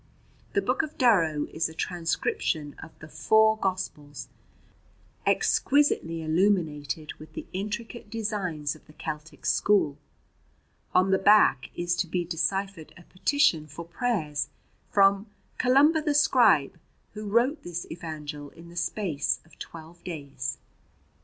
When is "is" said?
1.53-1.69, 11.75-11.95